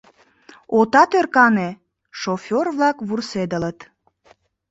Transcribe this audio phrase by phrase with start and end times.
[0.77, 1.69] —Отат ӧркане?—
[2.19, 3.79] шофер-влак вурседылыт.